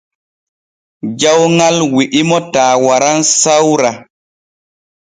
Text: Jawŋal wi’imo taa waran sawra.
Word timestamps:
Jawŋal 1.19 1.77
wi’imo 1.93 2.37
taa 2.53 2.73
waran 2.85 3.19
sawra. 3.41 3.91